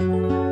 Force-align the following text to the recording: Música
Música 0.00 0.43